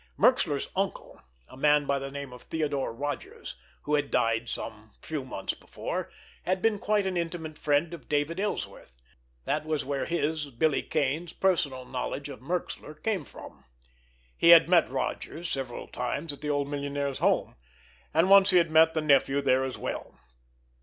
[0.17, 3.53] Merxler's uncle, a man by the name of Theodore Rodgers,
[3.83, 6.09] who had died some few months before,
[6.41, 11.85] had been quite an intimate friend of David Ellsworth—that was where his, Billy Kane's, personal
[11.85, 13.63] knowledge of Merxler came from.
[14.35, 17.55] He had met Rodgers several times at the old millionaire's home;
[18.11, 20.19] and once he had met the nephew there as well.